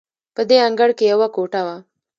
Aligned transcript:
په 0.35 0.41
دې 0.49 0.57
انګړ 0.67 0.89
کې 0.97 1.05
یوه 1.13 1.27
کوټه 1.35 1.61
وه. 1.65 1.75